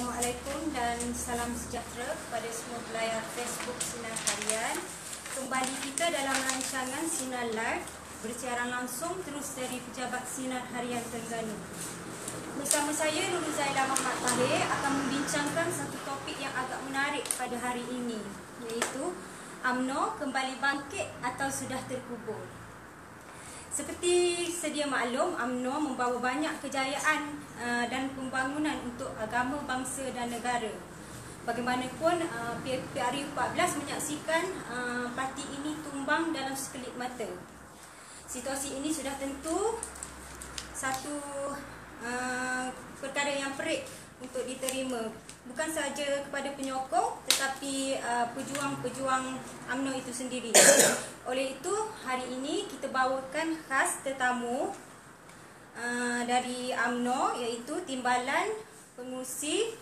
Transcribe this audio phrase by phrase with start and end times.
[0.00, 4.80] Assalamualaikum dan salam sejahtera kepada semua pelayar Facebook Sinar Harian.
[5.36, 7.84] Kembali kita dalam rancangan Sinar Live
[8.24, 11.52] bersiaran langsung terus dari Pejabat Sinar Harian Terengganu.
[12.56, 17.84] Bersama saya Nurul Zaila Muhammad Tahir akan membincangkan satu topik yang agak menarik pada hari
[17.92, 18.24] ini
[18.64, 19.12] iaitu
[19.60, 22.48] UMNO kembali bangkit atau sudah terkubur.
[23.70, 30.74] Seperti sedia maklum, UMNO membawa banyak kejayaan uh, dan pembangunan untuk agama, bangsa dan negara.
[31.46, 34.42] Bagaimanapun, uh, PRU 14 menyaksikan
[34.74, 37.30] uh, parti ini tumbang dalam sekelip mata.
[38.26, 39.78] Situasi ini sudah tentu
[40.74, 41.18] satu
[42.96, 43.84] perkara yang perik
[44.20, 45.08] untuk diterima
[45.48, 49.40] bukan sahaja kepada penyokong tetapi uh, pejuang-pejuang
[49.72, 50.52] UMNO itu sendiri.
[51.30, 51.74] Oleh itu
[52.04, 54.76] hari ini kita bawakan khas tetamu
[55.72, 58.52] uh, dari UMNO iaitu Timbalan
[58.94, 59.72] Pengusi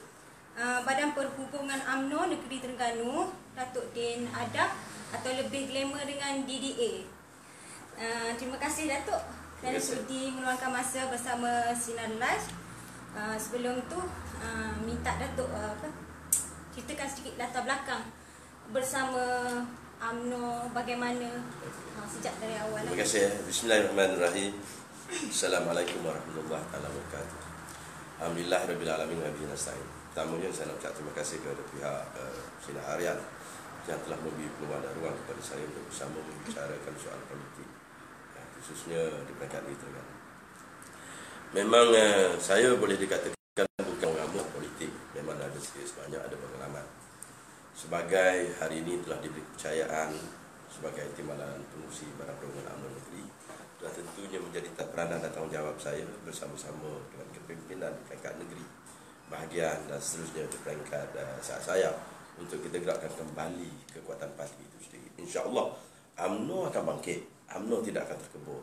[0.54, 4.70] uh, Badan Perhubungan UMNO Negeri Terengganu Datuk Din Adab
[5.10, 7.02] atau lebih glamour dengan DDA.
[7.98, 9.18] Uh, terima kasih Datuk
[9.58, 12.67] dan sudi meluangkan masa bersama Sinar Live.
[13.18, 15.90] Uh, sebelum tu uh, minta Datuk uh, apa
[16.70, 18.06] ceritakan sedikit latar belakang
[18.70, 19.18] bersama
[19.98, 21.42] UMNO bagaimana
[21.98, 22.78] uh, sejak dari awal.
[22.86, 23.26] Terima kasih.
[23.26, 23.32] Ya.
[23.42, 24.54] Bismillahirrahmanirrahim.
[25.34, 27.38] Assalamualaikum warahmatullahi wabarakatuh.
[28.22, 29.50] Alhamdulillah rabbil alamin wa bihi.
[29.50, 33.18] Pertamanya saya nak ucap terima kasih kepada pihak uh, Sinar Harian
[33.90, 37.66] yang telah memberi peluang dan ruang kepada saya untuk bersama membicarakan soal politik
[38.38, 40.17] uh, khususnya di peringkat Terengganu.
[41.56, 44.92] Memang uh, saya boleh dikatakan bukan mengamuk politik.
[45.16, 46.84] Memang ada sikit sebanyak ada pengalaman.
[47.72, 50.10] Sebagai hari ini telah diberi kepercayaan
[50.66, 53.22] Sebagai timbalan pengusi Badan Perhubungan UMNO Negeri
[53.78, 58.66] Telah tentunya menjadi peranan dan tanggungjawab saya Bersama-sama dengan kepimpinan peringkat negeri.
[59.30, 61.94] Bahagian dan seterusnya di peringkat uh, saat saya
[62.34, 65.08] Untuk kita gerakkan kembali kekuatan parti itu sendiri.
[65.22, 65.70] InsyaAllah
[66.18, 67.30] UMNO akan bangkit.
[67.54, 68.62] UMNO tidak akan terkebur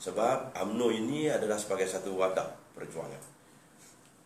[0.00, 3.20] sebab UMNO ini adalah sebagai satu wadah perjuangan.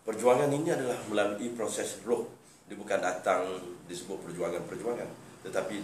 [0.06, 2.30] Perjuangan ini adalah melalui proses roh.
[2.70, 3.58] Dia bukan datang
[3.90, 5.10] disebut perjuangan-perjuangan.
[5.42, 5.76] Tetapi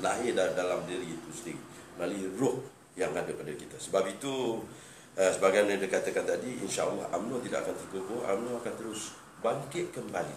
[0.00, 1.60] lahir dalam diri itu sendiri.
[2.00, 2.56] Melalui roh
[2.96, 3.76] yang ada pada kita.
[3.76, 4.64] Sebab itu,
[5.20, 8.24] uh, sebagaimana yang dikatakan tadi, insya Allah UMNO tidak akan terkubur.
[8.24, 9.12] UMNO akan terus
[9.44, 10.36] bangkit kembali.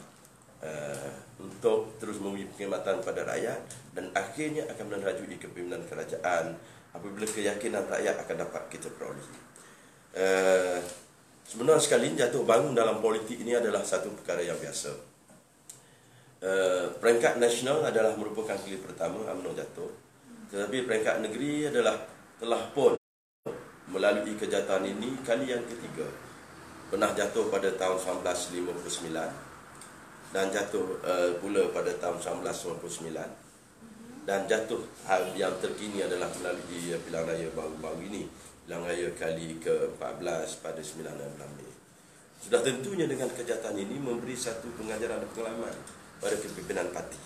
[0.59, 3.63] Uh, untuk terus memberi perkhidmatan kepada rakyat
[3.95, 6.59] dan akhirnya akan menerajui kepimpinan kerajaan
[6.93, 9.27] apabila keyakinan rakyat akan dapat kita peroleh.
[10.09, 10.81] Uh,
[11.45, 14.91] sebenarnya sekali jatuh bangun dalam politik ini adalah satu perkara yang biasa.
[16.39, 19.91] Uh, peringkat nasional adalah merupakan kali pertama UMNO jatuh.
[20.49, 21.99] Tetapi peringkat negeri adalah
[22.41, 22.97] telah pun
[23.89, 26.09] melalui kejatuhan ini kali yang ketiga.
[26.89, 29.13] Pernah jatuh pada tahun 1959
[30.33, 33.48] dan jatuh uh, pula pada tahun 1999
[34.29, 34.77] dan jatuh
[35.09, 38.29] hal yang terkini adalah melalui pilihan raya baru-baru ini.
[38.61, 41.01] Pilihan raya kali ke-14 pada 9
[41.57, 41.73] Mei.
[42.37, 45.73] Sudah tentunya dengan kejahatan ini memberi satu pengajaran dan pengalaman
[46.21, 47.17] pada kepimpinan parti.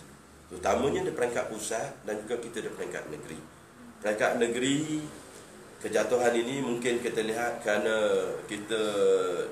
[0.48, 3.40] Terutamanya di peringkat pusat dan juga kita di peringkat negeri.
[4.00, 5.04] Peringkat negeri
[5.84, 8.80] kejatuhan ini mungkin kita lihat kerana kita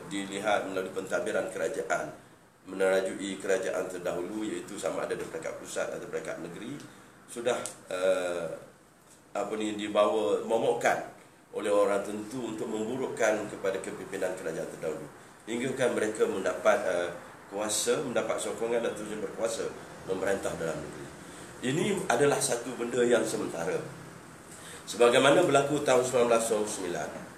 [0.08, 2.16] dilihat melalui pentadbiran kerajaan
[2.64, 7.01] menerajui kerajaan terdahulu iaitu sama ada di peringkat pusat atau peringkat negeri
[7.32, 7.56] sudah
[7.88, 8.48] uh,
[9.32, 11.00] apa ni dibawa momokkan
[11.56, 15.08] oleh orang tentu untuk memburukkan kepada kepimpinan kerajaan terdahulu.
[15.48, 17.10] Hingga kan mereka mendapat uh,
[17.48, 19.64] kuasa mendapat sokongan dan terus berkuasa
[20.12, 21.08] memerintah dalam negeri.
[21.72, 23.80] Ini adalah satu benda yang sementara.
[24.84, 27.32] Sebagaimana berlaku tahun 1999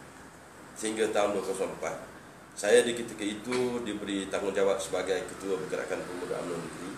[0.74, 6.93] sehingga tahun 2004 saya di ketika itu diberi tanggungjawab sebagai ketua pergerakan pemuda UMNO negeri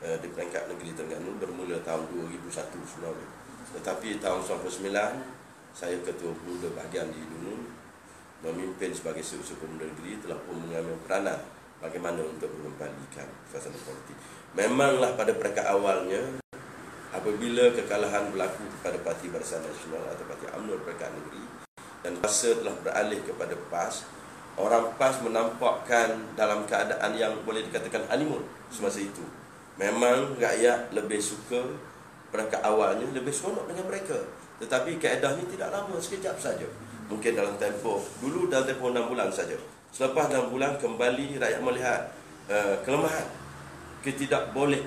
[0.00, 3.28] Eh, di peringkat negeri Terengganu bermula tahun 2001 sebenarnya.
[3.76, 4.96] Tetapi tahun 1999
[5.76, 7.68] saya ketua pemuda bahagian di Dunun
[8.40, 11.36] memimpin sebagai seusaha pemuda negeri telah pun mengambil peranan
[11.84, 14.16] bagaimana untuk mengembalikan suasana politik.
[14.56, 16.40] Memanglah pada peringkat awalnya
[17.12, 21.44] apabila kekalahan berlaku kepada Parti Barisan Nasional atau Parti UMNO peringkat negeri
[22.00, 24.08] dan masa telah beralih kepada PAS,
[24.56, 29.39] orang PAS menampakkan dalam keadaan yang boleh dikatakan honeymoon semasa itu
[29.78, 31.60] Memang rakyat lebih suka
[32.30, 34.18] perangkat awalnya lebih seronok dengan mereka.
[34.62, 36.68] Tetapi keadaan ini tidak lama, sekejap saja.
[37.10, 39.56] Mungkin dalam tempoh, dulu dalam tempoh 6 bulan saja.
[39.90, 42.00] Selepas 6 bulan kembali rakyat melihat
[42.46, 43.26] uh, kelemahan.
[44.00, 44.80] Ketidak boleh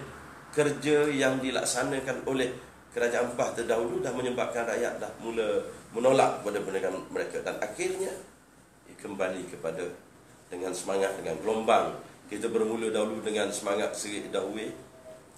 [0.53, 2.53] kerja yang dilaksanakan oleh
[2.93, 7.41] kerajaan PAH terdahulu dah menyebabkan rakyat dah mula menolak kepada pendidikan mereka.
[7.41, 8.13] Dan akhirnya
[9.03, 9.83] kembali kepada
[10.47, 11.91] dengan semangat, dengan gelombang
[12.33, 14.73] Kita bermula dahulu dengan semangat Seri Dahwe,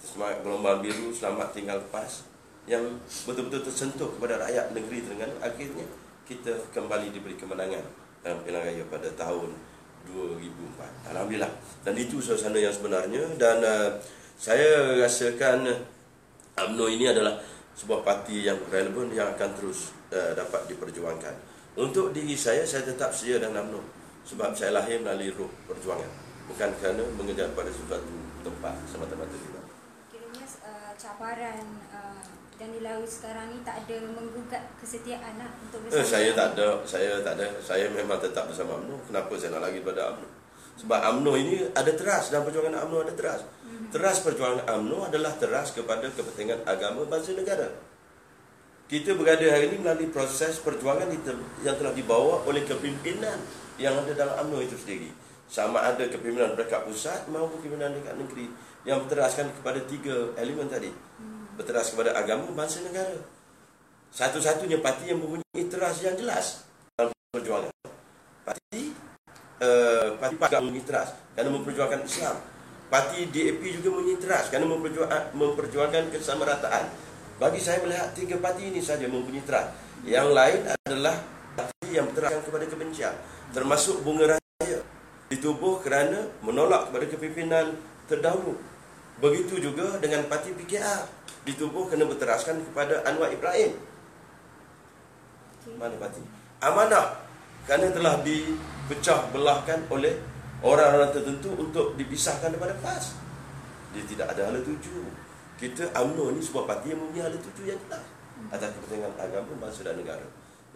[0.00, 2.24] semangat gelombang biru, selamat tinggal lepas
[2.64, 2.80] yang
[3.28, 5.36] betul-betul tersentuh kepada rakyat negeri Terengganu.
[5.44, 5.84] Akhirnya
[6.24, 7.84] kita kembali diberi kemenangan
[8.24, 9.52] dalam pilihan raya pada tahun
[10.08, 11.12] 2004.
[11.12, 11.52] Alhamdulillah.
[11.84, 14.00] Dan itu suasana yang sebenarnya dan uh,
[14.40, 17.36] saya rasakan uh, UMNO ini adalah
[17.76, 21.36] sebuah parti yang relevan yang akan terus uh, dapat diperjuangkan.
[21.76, 23.84] Untuk diri saya, saya tetap setia dengan UMNO
[24.24, 26.25] sebab saya lahir melalui roh perjuangan.
[26.46, 29.64] Bukan kerana mengejar pada sesuatu tempat semata-mata tidak.
[30.08, 32.22] Kiranya uh, cabaran uh,
[32.56, 36.06] dan dilalui sekarang ni tak ada menggugat kesetiaan lah untuk Eh, bersama.
[36.06, 37.46] saya tak ada, saya tak ada.
[37.58, 38.96] Saya memang tetap bersama UMNO.
[39.10, 40.28] Kenapa saya nak lagi pada UMNO?
[40.76, 43.40] Sebab UMNO ini ada teras dan perjuangan UMNO ada teras.
[43.90, 47.68] Teras perjuangan UMNO adalah teras kepada kepentingan agama bangsa negara.
[48.86, 51.10] Kita berada hari ini melalui proses perjuangan
[51.60, 53.34] yang telah dibawa oleh kepimpinan
[53.76, 55.10] yang ada dalam UMNO itu sendiri.
[55.46, 58.50] Sama ada kepimpinan dekat pusat maupun kepimpinan dekat negeri
[58.82, 60.90] yang berteraskan kepada tiga elemen tadi.
[61.54, 63.14] Berteras kepada agama bangsa negara.
[64.10, 67.70] Satu-satunya parti yang mempunyai teras yang jelas dalam perjuangan.
[68.46, 68.94] Parti
[69.62, 72.36] uh, parti Pakar mempunyai teras kerana memperjuangkan Islam.
[72.86, 76.84] Parti DAP juga mempunyai teras kerana memperjuangkan, memperjuangkan kesamarataan.
[77.36, 79.68] Bagi saya melihat tiga parti ini saja mempunyai teras.
[80.06, 81.16] Yang lain adalah
[81.58, 83.14] parti yang berteraskan kepada kebencian.
[83.50, 84.45] Termasuk Bunga Raya
[85.26, 87.66] ditubuh kerana menolak kepada kepimpinan
[88.06, 88.54] terdahulu.
[89.18, 91.08] Begitu juga dengan parti PKR
[91.48, 93.74] ditubuh kerana berteraskan kepada Anwar Ibrahim.
[95.78, 96.22] Mana parti?
[96.62, 97.26] Amanah
[97.66, 100.14] kerana telah dipecah belahkan oleh
[100.62, 103.18] orang-orang tertentu untuk dipisahkan daripada PAS.
[103.90, 105.02] Dia tidak ada hala tuju.
[105.56, 108.04] Kita UMNO ni sebuah parti yang mempunyai hala tuju yang jelas
[108.52, 110.26] atas kepentingan agama, bangsa dan negara.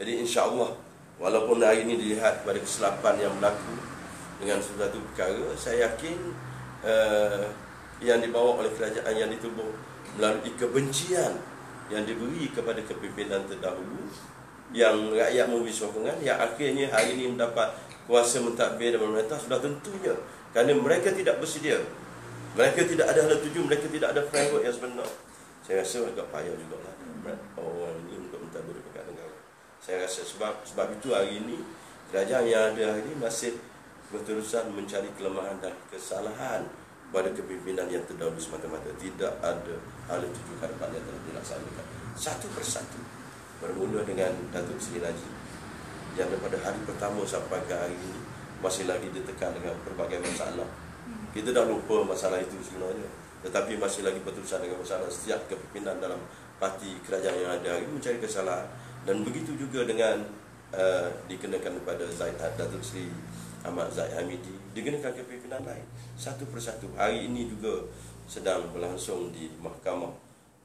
[0.00, 0.74] Jadi insya-Allah
[1.20, 3.99] walaupun hari ini dilihat kepada kesilapan yang berlaku
[4.40, 6.16] dengan sesuatu perkara, saya yakin
[6.80, 7.44] uh,
[8.00, 9.68] yang dibawa oleh kerajaan yang ditubuh
[10.16, 11.36] melalui kebencian
[11.92, 14.08] yang diberi kepada kepimpinan terdahulu
[14.72, 17.74] yang rakyat memberi sokongan yang akhirnya hari ini mendapat
[18.06, 20.14] kuasa mentadbir dan memerintah sudah tentunya
[20.56, 21.78] kerana mereka tidak bersedia.
[22.58, 25.06] Mereka tidak ada hala tuju mereka tidak ada framework yang sebenar.
[25.62, 26.94] Saya rasa agak payah jugalah
[27.60, 29.36] orang ini untuk mentadbir dekat negara.
[29.78, 31.62] Saya rasa sebab sebab itu hari ini
[32.10, 33.54] kerajaan yang ada hari ini masih
[34.10, 36.66] berterusan mencari kelemahan dan kesalahan
[37.10, 38.90] pada kepimpinan yang terdahulu semata-mata.
[38.98, 39.74] Tidak ada
[40.10, 41.86] hala tuju harapan yang telah dilaksanakan.
[42.14, 43.00] Satu persatu
[43.62, 45.32] bermula dengan Datuk Seri Najib
[46.18, 48.20] yang daripada hari pertama sampai ke hari ini
[48.60, 50.66] masih lagi ditekan dengan berbagai masalah.
[51.30, 56.20] Kita dah lupa masalah itu sebenarnya tetapi masih lagi berterusan dengan masalah setiap kepimpinan dalam
[56.60, 58.68] parti kerajaan yang ada ini mencari kesalahan.
[59.08, 60.20] Dan begitu juga dengan
[60.76, 63.08] uh, dikenakan kepada Zaid Datuk Seri
[63.60, 65.84] Ahmad Zaid Hamidi dikenakan kepimpinan lain.
[66.16, 66.88] Satu persatu.
[66.96, 67.84] Hari ini juga
[68.24, 70.12] sedang berlangsung di mahkamah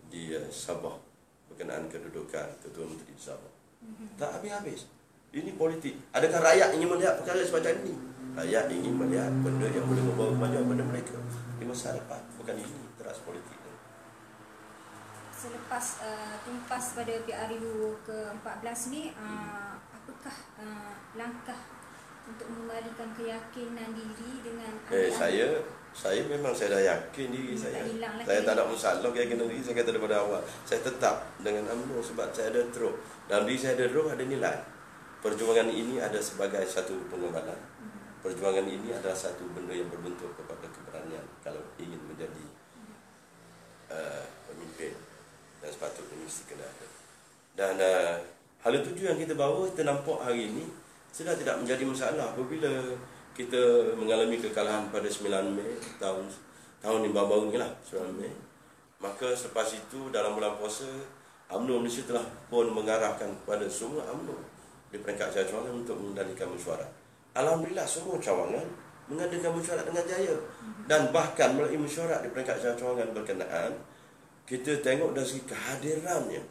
[0.08, 0.96] di uh, Sabah.
[1.52, 3.52] Berkenaan kedudukan Ketua Menteri di Sabah.
[4.16, 4.88] Tak habis-habis.
[5.36, 6.00] Ini politik.
[6.16, 7.96] Adakah rakyat ingin melihat perkara semacam ini?
[8.36, 11.18] Rakyat ingin melihat benda yang boleh membawa kemajuan pada mereka
[11.60, 12.22] di masa depan.
[12.40, 13.56] Bukan ini teras politik
[15.36, 21.60] Selepas uh, tumpas pada PRU ke-14 ni, uh, apakah uh, langkah
[22.26, 25.14] untuk mengembalikan keyakinan diri dengan eh ahli-ahli?
[25.14, 25.48] saya
[25.96, 27.80] saya memang saya dah yakin diri Hmm, saya.
[27.86, 30.42] tak saya tak nak masalah keyakinan diri saya kata daripada awal.
[30.68, 32.96] Saya tetap dengan UMNO sebab saya ada roh
[33.32, 34.58] dalam diri saya ada roh ada nilai.
[35.24, 37.58] Perjuangan ini ada sebagai satu pengembangan
[38.26, 42.46] perjuangan ini adalah satu benda yang berbentuk kepada keberanian kalau ingin menjadi
[43.94, 44.98] uh, pemimpin
[45.62, 46.88] dan sepatutnya mesti kena ada.
[47.54, 48.18] Dan uh,
[48.66, 50.66] hal tuju yang kita bawa kita nampak hari ini
[51.16, 52.68] sudah tidak menjadi masalah apabila
[53.32, 56.28] kita mengalami kekalahan pada 9 Mei tahun
[56.84, 58.36] tahun yang baru-baru ni lah 9 Mei.
[59.00, 60.84] Maka selepas itu dalam bulan puasa
[61.48, 64.36] UMNO Malaysia telah pun mengarahkan kepada semua UMNO
[64.92, 66.92] di peringkat cawangan untuk mengendalikan mesyuarat.
[67.32, 68.68] Alhamdulillah semua cawangan
[69.08, 70.36] mengadakan mesyuarat dengan jaya.
[70.84, 73.72] Dan bahkan melalui mesyuarat di peringkat cawangan berkenaan
[74.44, 76.44] kita tengok dari segi kehadirannya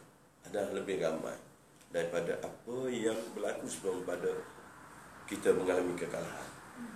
[0.49, 1.37] ada lebih ramai
[1.93, 4.54] daripada apa yang berlaku sebelum pada
[5.25, 6.49] kita mengalami kekalahan.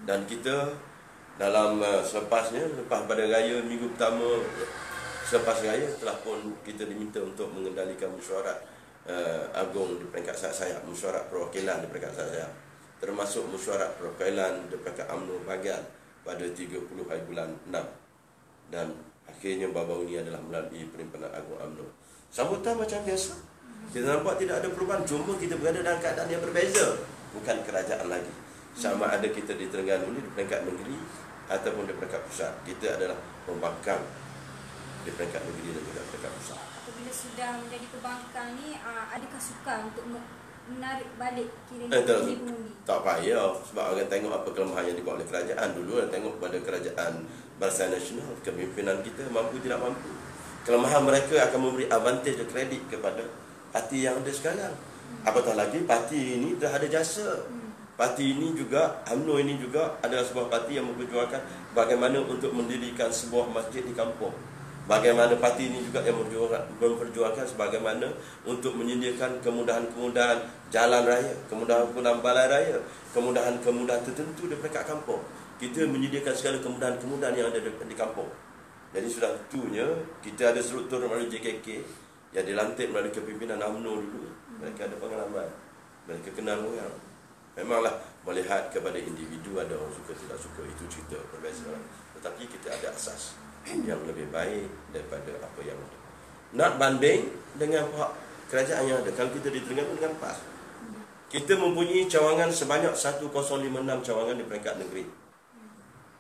[0.05, 0.69] Dan kita
[1.39, 4.43] dalam uh, selepasnya lepas pada raya minggu pertama
[5.23, 8.59] selepas raya telah pun kita diminta untuk mengendalikan mesyuarat
[9.07, 12.51] uh, agung di peringkat sayap-sayap mesyuarat perwakilan di peringkat sayap.
[12.99, 15.79] Termasuk mesyuarat perwakilan di peringkat UMNO bahagian
[16.27, 17.73] pada 30 hari bulan 6
[18.69, 18.91] dan
[19.25, 21.87] akhirnya baru ini adalah melalui Perhimpunan Agung UMNO
[22.29, 23.33] sambutan macam biasa.
[23.89, 26.99] Kita nampak tidak ada perubahan cuma kita berada dalam keadaan yang berbeza
[27.33, 28.33] bukan kerajaan lagi.
[28.77, 30.97] Sama ada kita di Terengganu ni di peringkat negeri
[31.49, 32.53] ataupun di peringkat pusat.
[32.63, 34.01] Kita adalah pembangkang
[35.03, 36.59] di peringkat negeri dan juga peringkat pusat.
[36.59, 40.31] Apabila sudah menjadi pembangkang ni, uh, adakah sukar untuk me-
[40.69, 42.21] menarik balik kira Eh, tak,
[42.85, 43.57] tak payah.
[43.65, 45.69] Sebab orang tengok apa kelemahan yang dibuat oleh kerajaan.
[45.73, 47.13] Dulu orang tengok pada kerajaan
[47.57, 50.13] Barisan Nasional kepimpinan kita mampu tidak mampu.
[50.63, 53.25] Kelemahan mereka akan memberi advantage dan kredit kepada
[53.73, 54.73] parti yang ada sekarang
[55.25, 57.43] apatah lagi parti ini dah ada jasa
[57.99, 63.51] parti ini juga UMNO ini juga adalah sebuah parti yang memperjuangkan bagaimana untuk mendirikan sebuah
[63.51, 64.31] masjid di kampung
[64.89, 68.09] Bagaimana parti ini juga yang memperjuangkan, sebagaimana
[68.41, 70.41] untuk menyediakan kemudahan-kemudahan
[70.73, 72.81] jalan raya, kemudahan-kemudahan balai raya,
[73.13, 75.21] kemudahan-kemudahan tertentu di peringkat kampung.
[75.61, 78.33] Kita menyediakan segala kemudahan-kemudahan yang ada di kampung.
[78.89, 79.85] Jadi sudah tentunya
[80.25, 81.85] kita ada struktur melalui JKK
[82.33, 84.29] yang dilantik melalui kepimpinan UMNO dulu.
[84.59, 85.49] Mereka ada pengalaman.
[86.07, 86.95] Mereka kenal orang.
[87.55, 91.71] Memanglah melihat kepada individu ada orang suka tidak suka itu cerita berbeza.
[92.19, 93.35] Tetapi kita ada asas
[93.67, 95.97] yang lebih baik daripada apa yang ada.
[96.55, 98.11] Nak banding dengan pihak
[98.49, 99.11] kerajaan yang ada.
[99.13, 100.39] Kalau kita di Terengganu dengan PAS.
[101.29, 103.29] Kita mempunyai cawangan sebanyak 1056
[104.01, 105.05] cawangan di peringkat negeri.